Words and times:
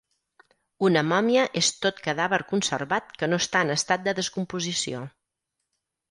Una 0.87 1.01
mòmia 1.09 1.41
és 1.59 1.67
tot 1.83 1.99
cadàver 2.07 2.39
conservat 2.51 3.13
que 3.19 3.29
no 3.33 3.39
està 3.45 3.61
en 3.67 3.73
estat 3.75 4.05
de 4.07 4.15
descomposició. 4.21 5.03